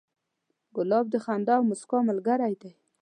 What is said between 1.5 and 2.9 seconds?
او موسکا ملګری دی.